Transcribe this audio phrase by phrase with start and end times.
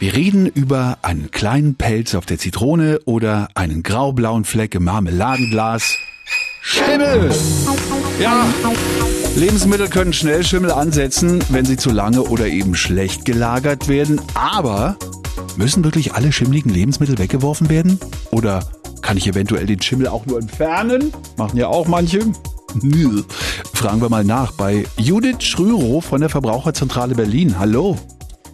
[0.00, 5.98] Wir reden über einen kleinen Pelz auf der Zitrone oder einen graublauen Fleck im Marmeladenglas.
[6.62, 7.30] Schimmel!
[8.18, 8.46] Ja,
[9.36, 14.22] Lebensmittel können schnell Schimmel ansetzen, wenn sie zu lange oder eben schlecht gelagert werden.
[14.32, 14.96] Aber
[15.56, 18.00] müssen wirklich alle schimmligen Lebensmittel weggeworfen werden?
[18.30, 18.60] Oder
[19.02, 21.12] kann ich eventuell den Schimmel auch nur entfernen?
[21.36, 22.20] Machen ja auch manche.
[23.74, 27.58] Fragen wir mal nach bei Judith Schrürow von der Verbraucherzentrale Berlin.
[27.58, 27.98] Hallo.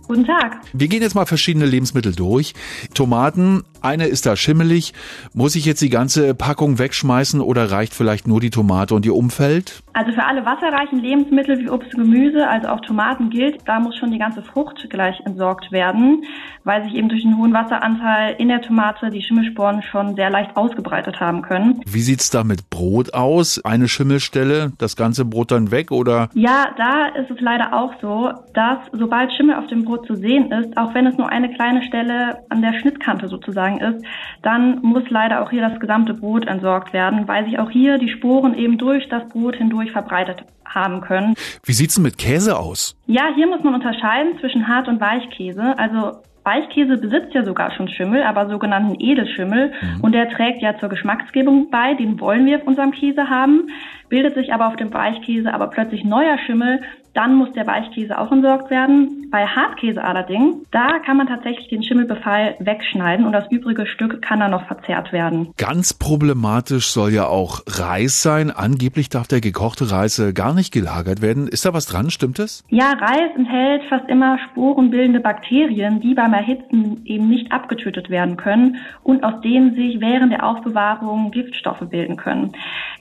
[0.06, 0.60] Guten Tag.
[0.72, 2.54] Wir gehen jetzt mal verschiedene Lebensmittel durch.
[2.94, 4.92] Tomaten, eine ist da schimmelig.
[5.34, 9.16] Muss ich jetzt die ganze Packung wegschmeißen oder reicht vielleicht nur die Tomate und ihr
[9.16, 9.82] Umfeld?
[9.92, 13.96] Also für alle wasserreichen Lebensmittel wie Obst und Gemüse, also auch Tomaten gilt, da muss
[13.96, 16.22] schon die ganze Frucht gleich entsorgt werden,
[16.64, 20.56] weil sich eben durch den hohen Wasseranteil in der Tomate die Schimmelsporen schon sehr leicht
[20.56, 21.80] ausgebreitet haben können.
[21.86, 23.64] Wie sieht's da mit Brot aus?
[23.64, 26.28] Eine Schimmelstelle, das ganze Brot dann weg oder?
[26.34, 30.16] Ja, da ist es leider auch so, dass sobald Schimmel auf dem Brot Brot zu
[30.16, 34.04] sehen ist, auch wenn es nur eine kleine Stelle an der Schnittkante sozusagen ist,
[34.42, 38.08] dann muss leider auch hier das gesamte Brot entsorgt werden, weil sich auch hier die
[38.08, 41.34] Sporen eben durch das Brot hindurch verbreitet haben können.
[41.64, 42.95] Wie sieht's denn mit Käse aus?
[43.06, 45.78] Ja, hier muss man unterscheiden zwischen Hart- und Weichkäse.
[45.78, 49.72] Also Weichkäse besitzt ja sogar schon Schimmel, aber sogenannten Edelschimmel.
[49.80, 50.00] Mhm.
[50.00, 51.94] Und der trägt ja zur Geschmacksgebung bei.
[51.94, 53.68] Den wollen wir auf unserem Käse haben.
[54.08, 56.80] Bildet sich aber auf dem Weichkäse aber plötzlich neuer Schimmel,
[57.16, 59.28] dann muss der Weichkäse auch entsorgt werden.
[59.30, 64.40] Bei Hartkäse allerdings, da kann man tatsächlich den Schimmelbefall wegschneiden und das übrige Stück kann
[64.40, 65.48] dann noch verzehrt werden.
[65.56, 68.50] Ganz problematisch soll ja auch Reis sein.
[68.50, 71.48] Angeblich darf der gekochte Reis gar nicht gelagert werden.
[71.48, 72.10] Ist da was dran?
[72.10, 72.64] Stimmt es?
[72.68, 78.78] Ja, Reis enthält fast immer sporenbildende Bakterien, die beim Erhitzen eben nicht abgetötet werden können
[79.02, 82.52] und aus denen sich während der Aufbewahrung Giftstoffe bilden können.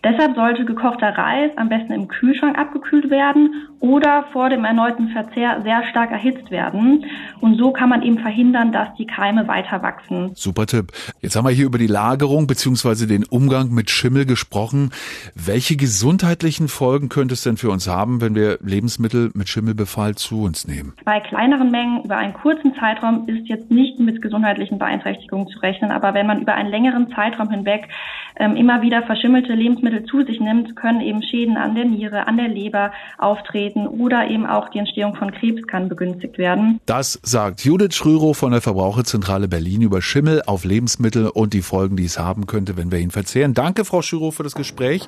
[0.06, 5.62] Deshalb sollte gekochter Reis am besten im Kühlschrank abgekühlt werden oder vor dem erneuten Verzehr
[5.64, 7.06] sehr stark erhitzt werden.
[7.42, 10.30] Und so kann man eben verhindern, dass die Keime weiter wachsen.
[10.36, 10.92] Super Tipp.
[11.22, 14.92] Jetzt haben wir hier über die Lagerung beziehungsweise den Umgang mit Schimmel gesprochen.
[15.34, 20.44] Welche gesundheitlichen Folgen könnte es denn für uns haben, wenn wir Lebensmittel mit Schimmelbefall zu
[20.44, 20.94] uns nehmen?
[21.04, 25.90] Bei kleineren Mengen über einen kurzen Zeitraum ist jetzt nicht mit gesundheitlichen Beeinträchtigungen zu rechnen.
[25.90, 27.88] Aber wenn man über einen längeren Zeitraum hinweg
[28.38, 29.54] ähm, immer wieder verschimmelte
[29.96, 34.30] Lebensmittel zu sich nimmt, können eben Schäden an der Niere, an der Leber auftreten oder
[34.30, 36.80] eben auch die Entstehung von Krebs kann begünstigt werden.
[36.86, 41.96] Das sagt Judith Schrürow von der Verbraucherzentrale Berlin über Schimmel auf Lebensmittel und die Folgen,
[41.96, 43.54] die es haben könnte, wenn wir ihn verzehren.
[43.54, 45.02] Danke, Frau Schrürow, für das Gespräch.